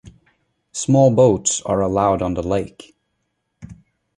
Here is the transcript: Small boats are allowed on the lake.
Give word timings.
Small 0.71 1.11
boats 1.11 1.61
are 1.63 1.79
allowed 1.79 2.23
on 2.23 2.33
the 2.33 2.41
lake. 2.41 2.97